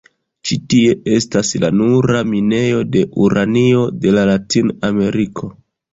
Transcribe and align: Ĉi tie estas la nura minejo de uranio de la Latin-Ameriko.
Ĉi 0.49 0.55
tie 0.73 0.93
estas 1.17 1.51
la 1.65 1.69
nura 1.81 2.23
minejo 2.31 2.81
de 2.97 3.03
uranio 3.27 3.87
de 4.07 4.15
la 4.17 4.25
Latin-Ameriko. 4.31 5.53